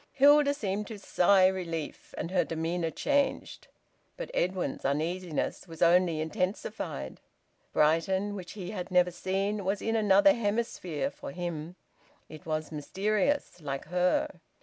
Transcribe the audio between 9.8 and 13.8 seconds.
another hemisphere for him. It was mysterious,